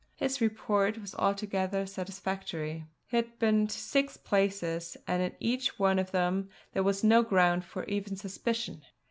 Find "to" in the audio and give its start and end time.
3.67-3.77